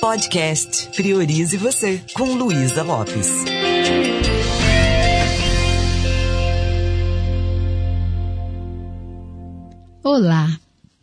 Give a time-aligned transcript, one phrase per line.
[0.00, 3.44] Podcast Priorize Você, com Luísa Lopes.
[10.02, 10.58] Olá,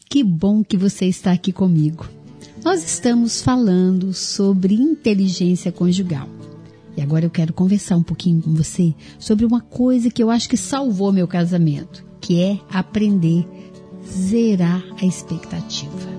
[0.09, 2.07] que bom que você está aqui comigo.
[2.65, 6.27] Nós estamos falando sobre inteligência conjugal.
[6.97, 10.49] E agora eu quero conversar um pouquinho com você sobre uma coisa que eu acho
[10.49, 16.16] que salvou meu casamento, que é aprender a zerar a expectativa.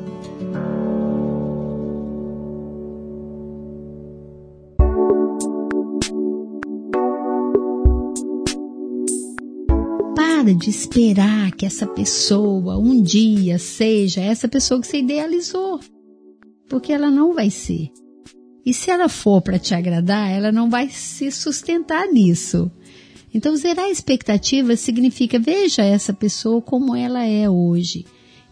[10.54, 15.78] De esperar que essa pessoa um dia seja essa pessoa que você idealizou,
[16.68, 17.90] porque ela não vai ser.
[18.64, 22.70] E se ela for para te agradar, ela não vai se sustentar nisso.
[23.32, 28.04] Então, zerar a expectativa significa veja essa pessoa como ela é hoje.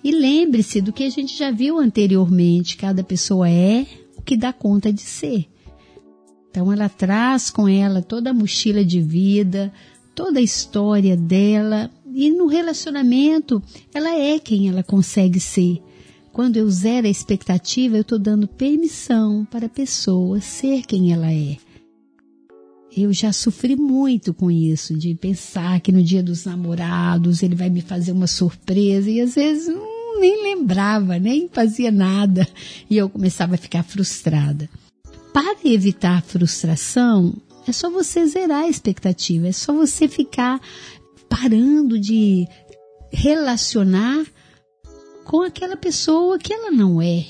[0.05, 3.87] E lembre-se do que a gente já viu anteriormente: cada pessoa é
[4.17, 5.47] o que dá conta de ser.
[6.51, 9.73] Então, ela traz com ela toda a mochila de vida,
[10.17, 11.89] toda a história dela.
[12.13, 13.63] E no relacionamento,
[13.95, 15.81] ela é quem ela consegue ser.
[16.33, 21.31] Quando eu zero a expectativa, eu estou dando permissão para a pessoa ser quem ela
[21.31, 21.59] é.
[22.97, 27.69] Eu já sofri muito com isso, de pensar que no dia dos namorados ele vai
[27.69, 32.49] me fazer uma surpresa e às vezes hum, nem lembrava, nem fazia nada
[32.89, 34.69] e eu começava a ficar frustrada.
[35.31, 37.35] Para evitar a frustração,
[37.67, 40.61] é só você zerar a expectativa, é só você ficar
[41.29, 42.47] parando de
[43.13, 44.25] relacionar
[45.25, 47.27] com aquela pessoa que ela não é.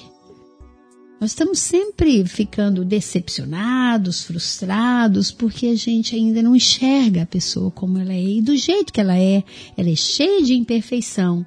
[1.18, 7.96] Nós estamos sempre ficando decepcionados, frustrados, porque a gente ainda não enxerga a pessoa como
[7.96, 9.42] ela é e do jeito que ela é.
[9.76, 11.44] Ela é cheia de imperfeição,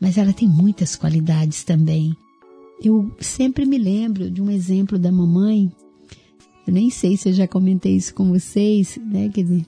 [0.00, 2.16] mas ela tem muitas qualidades também.
[2.82, 5.70] Eu sempre me lembro de um exemplo da mamãe.
[6.70, 9.28] Eu nem sei se eu já comentei isso com vocês, né?
[9.28, 9.66] Que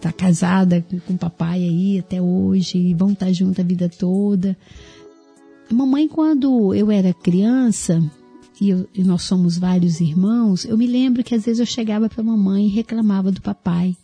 [0.00, 3.86] tá casada com o papai aí até hoje e vão estar tá junto a vida
[3.86, 4.56] toda.
[5.70, 8.02] A mamãe, quando eu era criança,
[8.58, 12.08] e, eu, e, nós somos vários irmãos, eu me lembro que às vezes eu chegava
[12.08, 13.94] para a mamãe e reclamava do papai.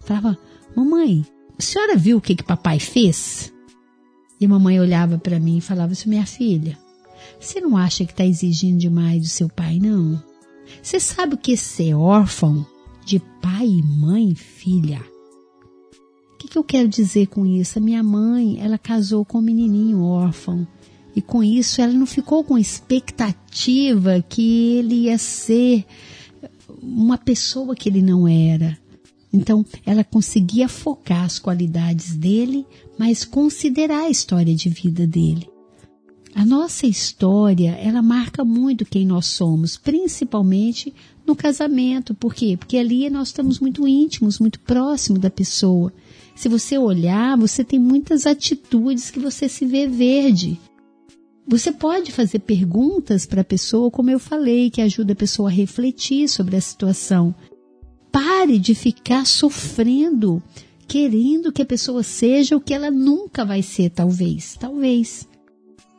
[0.00, 0.36] Falava,
[0.74, 1.24] mamãe,
[1.56, 3.52] a senhora viu o que que papai fez?
[4.40, 6.76] E a mamãe olhava para mim e falava assim, minha filha,
[7.38, 10.33] você não acha que está exigindo demais do seu pai, não?
[10.82, 12.66] Você sabe o que é ser órfão
[13.04, 15.02] de pai e mãe, filha?
[16.32, 17.78] O que, que eu quero dizer com isso?
[17.78, 20.66] A minha mãe, ela casou com um menininho órfão.
[21.16, 25.84] E com isso ela não ficou com expectativa que ele ia ser
[26.82, 28.76] uma pessoa que ele não era.
[29.32, 32.66] Então ela conseguia focar as qualidades dele,
[32.98, 35.53] mas considerar a história de vida dele.
[36.34, 40.92] A nossa história, ela marca muito quem nós somos, principalmente
[41.24, 42.12] no casamento.
[42.12, 42.56] Por quê?
[42.58, 45.92] Porque ali nós estamos muito íntimos, muito próximos da pessoa.
[46.34, 50.58] Se você olhar, você tem muitas atitudes que você se vê verde.
[51.46, 55.52] Você pode fazer perguntas para a pessoa, como eu falei, que ajuda a pessoa a
[55.52, 57.32] refletir sobre a situação.
[58.10, 60.42] Pare de ficar sofrendo,
[60.88, 64.56] querendo que a pessoa seja o que ela nunca vai ser, talvez.
[64.58, 65.28] Talvez.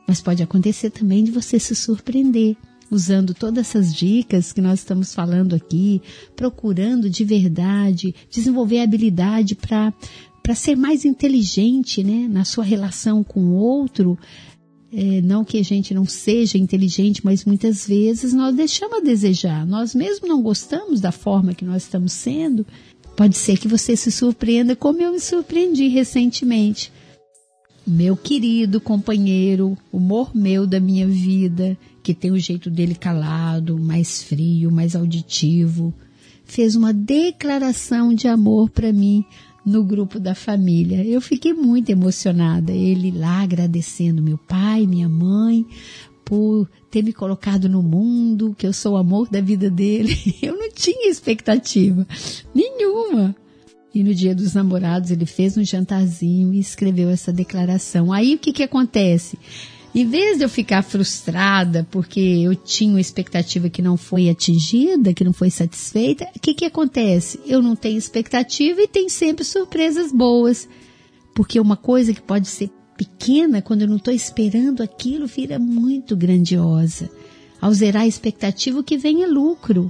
[0.08, 2.56] Mas pode acontecer também de você se surpreender,
[2.92, 6.02] usando todas essas dicas que nós estamos falando aqui,
[6.36, 9.94] procurando de verdade desenvolver habilidade para
[10.44, 14.16] para ser mais inteligente, né, na sua relação com o outro,
[14.94, 19.66] é, não que a gente não seja inteligente, mas muitas vezes nós deixamos a desejar.
[19.66, 22.66] Nós mesmo não gostamos da forma que nós estamos sendo.
[23.18, 26.94] Pode ser que você se surpreenda, como eu me surpreendi recentemente.
[27.88, 33.78] Meu querido companheiro, o amor meu da minha vida, que tem o jeito dele calado,
[33.78, 35.94] mais frio, mais auditivo,
[36.46, 39.24] fez uma declaração de amor para mim
[39.64, 41.06] no grupo da família.
[41.06, 42.72] Eu fiquei muito emocionada.
[42.72, 45.64] Ele lá agradecendo meu pai, minha mãe,
[46.24, 50.18] por ter me colocado no mundo, que eu sou o amor da vida dele.
[50.42, 52.08] Eu não tinha expectativa
[52.54, 53.36] nenhuma.
[53.96, 58.12] E no dia dos namorados ele fez um jantarzinho e escreveu essa declaração.
[58.12, 59.40] Aí o que que acontece?
[59.96, 65.14] Em vez de eu ficar frustrada porque eu tinha uma expectativa que não foi atingida,
[65.14, 67.40] que não foi satisfeita, o que, que acontece?
[67.46, 70.68] Eu não tenho expectativa e tem sempre surpresas boas.
[71.34, 76.18] Porque uma coisa que pode ser pequena, quando eu não estou esperando aquilo, vira muito
[76.18, 77.10] grandiosa.
[77.62, 79.90] Ao zerar a expectativa, o que vem é lucro.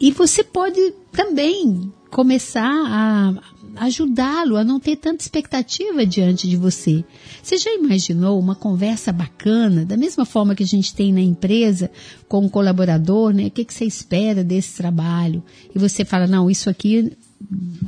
[0.00, 3.34] E você pode também começar a
[3.76, 7.04] ajudá-lo a não ter tanta expectativa diante de você.
[7.42, 11.90] Você já imaginou uma conversa bacana, da mesma forma que a gente tem na empresa
[12.28, 13.46] com um colaborador, né?
[13.46, 15.42] O que, que você espera desse trabalho?
[15.74, 17.12] E você fala, não, isso aqui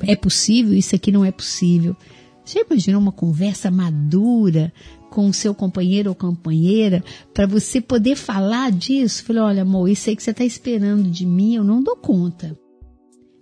[0.03, 1.97] é possível, isso aqui não é possível.
[2.45, 4.73] Já imaginou uma conversa madura
[5.11, 9.25] com o seu companheiro ou companheira para você poder falar disso?
[9.25, 12.57] Falei, olha, amor, isso aí que você está esperando de mim, eu não dou conta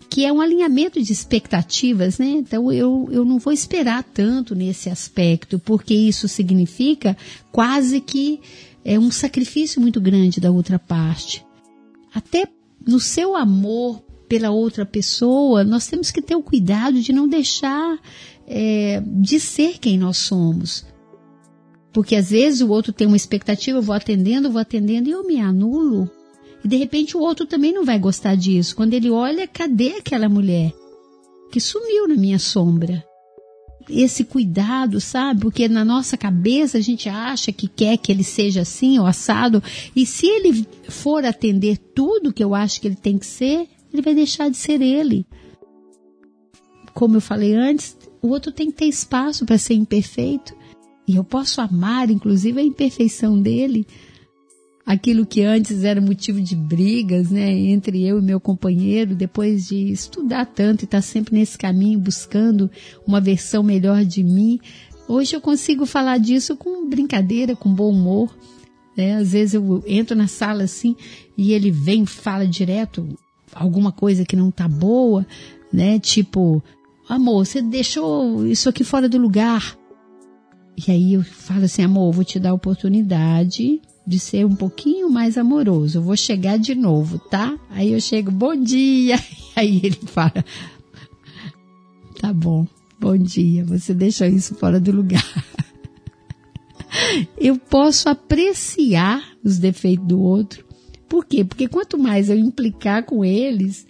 [0.08, 2.26] que é um alinhamento de expectativas, né?
[2.26, 7.16] Então eu, eu não vou esperar tanto nesse aspecto, porque isso significa
[7.52, 8.40] quase que
[8.84, 11.44] é um sacrifício muito grande da outra parte.
[12.14, 12.48] Até
[12.86, 17.98] no seu amor pela outra pessoa, nós temos que ter o cuidado de não deixar
[18.46, 20.84] é, de ser quem nós somos.
[21.92, 25.26] Porque às vezes o outro tem uma expectativa, eu vou atendendo, vou atendendo e eu
[25.26, 26.10] me anulo
[26.64, 28.74] e de repente o outro também não vai gostar disso.
[28.74, 30.72] Quando ele olha, cadê aquela mulher
[31.50, 33.04] que sumiu na minha sombra?
[33.88, 35.42] Esse cuidado, sabe?
[35.42, 39.62] Porque na nossa cabeça a gente acha que quer que ele seja assim ou assado.
[39.94, 44.02] E se ele for atender tudo que eu acho que ele tem que ser, ele
[44.02, 45.24] vai deixar de ser ele.
[46.92, 50.52] Como eu falei antes, o outro tem que ter espaço para ser imperfeito.
[51.06, 53.86] E eu posso amar, inclusive, a imperfeição dele
[54.86, 59.90] aquilo que antes era motivo de brigas, né, entre eu e meu companheiro, depois de
[59.90, 62.70] estudar tanto e estar tá sempre nesse caminho buscando
[63.04, 64.60] uma versão melhor de mim,
[65.08, 68.32] hoje eu consigo falar disso com brincadeira, com bom humor.
[68.96, 69.16] Né?
[69.16, 70.94] Às vezes eu entro na sala assim
[71.36, 73.06] e ele vem e fala direto
[73.52, 75.26] alguma coisa que não tá boa,
[75.72, 75.98] né?
[75.98, 76.62] Tipo,
[77.08, 79.76] amor, você deixou isso aqui fora do lugar.
[80.76, 85.10] E aí eu falo assim, amor, vou te dar a oportunidade de ser um pouquinho
[85.10, 85.98] mais amoroso.
[85.98, 87.58] Eu vou chegar de novo, tá?
[87.70, 89.16] Aí eu chego, bom dia.
[89.56, 90.44] Aí ele fala,
[92.20, 92.66] tá bom,
[93.00, 93.64] bom dia.
[93.64, 95.24] Você deixou isso fora do lugar.
[97.36, 100.64] Eu posso apreciar os defeitos do outro.
[101.08, 101.44] Por quê?
[101.44, 103.86] Porque quanto mais eu implicar com eles,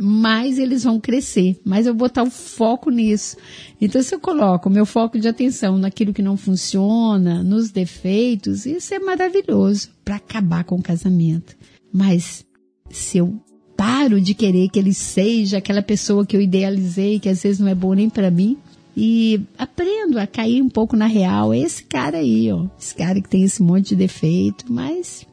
[0.00, 3.36] mais eles vão crescer, mais eu vou botar o foco nisso.
[3.80, 8.66] Então, se eu coloco o meu foco de atenção naquilo que não funciona, nos defeitos,
[8.66, 11.56] isso é maravilhoso para acabar com o casamento.
[11.92, 12.44] Mas
[12.88, 13.38] se eu
[13.76, 17.68] paro de querer que ele seja aquela pessoa que eu idealizei, que às vezes não
[17.68, 18.58] é boa nem para mim,
[18.96, 23.20] e aprendo a cair um pouco na real, é esse cara aí, ó, esse cara
[23.20, 25.26] que tem esse monte de defeito, mas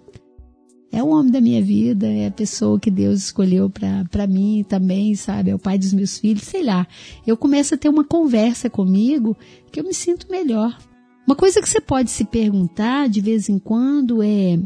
[0.92, 5.16] é o homem da minha vida, é a pessoa que Deus escolheu para mim também,
[5.16, 5.50] sabe?
[5.50, 6.88] É o pai dos meus filhos, sei lá.
[7.26, 9.36] Eu começo a ter uma conversa comigo
[9.72, 10.78] que eu me sinto melhor.
[11.26, 14.58] Uma coisa que você pode se perguntar de vez em quando é: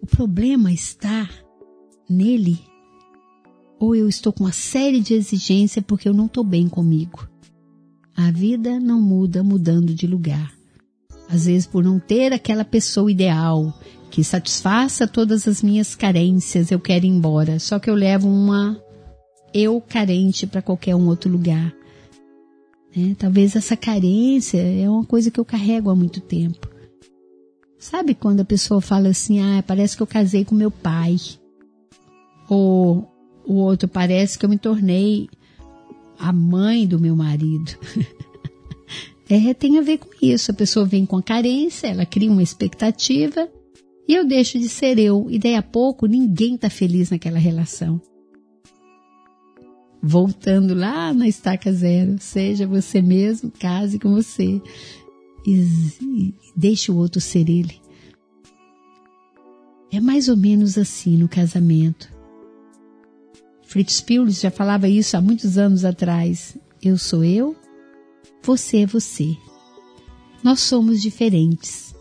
[0.00, 1.28] o problema está
[2.08, 2.58] nele?
[3.78, 7.28] Ou eu estou com uma série de exigências porque eu não estou bem comigo?
[8.16, 10.56] A vida não muda mudando de lugar.
[11.28, 13.76] Às vezes, por não ter aquela pessoa ideal,
[14.10, 17.58] que satisfaça todas as minhas carências, eu quero ir embora.
[17.58, 18.80] Só que eu levo uma
[19.52, 21.74] eu carente para qualquer um outro lugar.
[22.94, 26.68] É, talvez essa carência é uma coisa que eu carrego há muito tempo.
[27.78, 31.16] Sabe quando a pessoa fala assim, ah, parece que eu casei com meu pai.
[32.48, 33.10] Ou
[33.46, 35.28] o outro, parece que eu me tornei
[36.18, 37.72] a mãe do meu marido.
[39.28, 40.50] é, tem a ver com isso.
[40.50, 43.48] A pessoa vem com a carência, ela cria uma expectativa
[44.08, 48.00] e eu deixo de ser eu, e daí a pouco ninguém está feliz naquela relação.
[50.00, 54.62] Voltando lá na estaca zero, seja você mesmo, case com você.
[55.44, 57.80] E, deixe o outro ser ele.
[59.90, 62.14] É mais ou menos assim no casamento.
[63.62, 66.56] Fritz Piles já falava isso há muitos anos atrás.
[66.80, 67.56] Eu sou eu,
[68.42, 69.36] você é você.
[70.44, 71.95] Nós somos diferentes.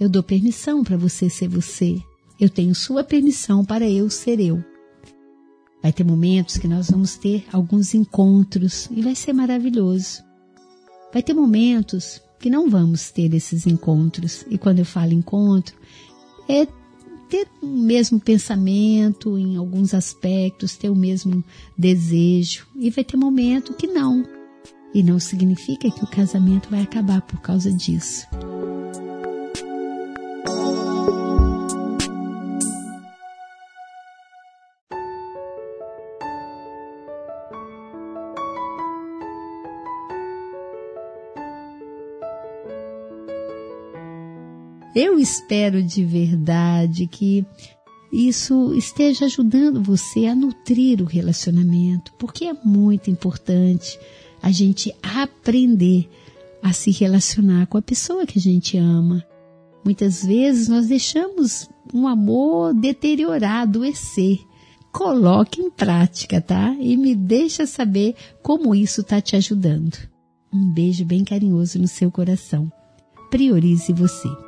[0.00, 2.00] Eu dou permissão para você ser você.
[2.38, 4.62] Eu tenho sua permissão para eu ser eu.
[5.82, 10.22] Vai ter momentos que nós vamos ter alguns encontros e vai ser maravilhoso.
[11.12, 14.44] Vai ter momentos que não vamos ter esses encontros.
[14.48, 15.74] E quando eu falo encontro,
[16.48, 16.66] é
[17.28, 21.44] ter o mesmo pensamento em alguns aspectos, ter o mesmo
[21.76, 22.66] desejo.
[22.76, 24.24] E vai ter momento que não.
[24.94, 28.26] E não significa que o casamento vai acabar por causa disso.
[44.94, 47.44] Eu espero de verdade que
[48.12, 53.98] isso esteja ajudando você a nutrir o relacionamento, porque é muito importante
[54.42, 56.08] a gente aprender
[56.62, 59.24] a se relacionar com a pessoa que a gente ama.
[59.84, 64.38] Muitas vezes nós deixamos um amor deteriorar, adoecer.
[64.92, 66.74] Coloque em prática, tá?
[66.80, 69.96] E me deixa saber como isso está te ajudando.
[70.52, 72.72] Um beijo bem carinhoso no seu coração.
[73.30, 74.47] Priorize você.